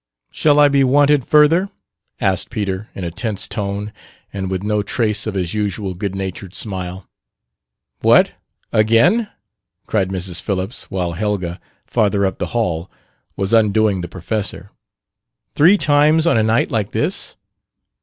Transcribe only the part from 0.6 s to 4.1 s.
be wanted further?" asked Peter in a tense tone,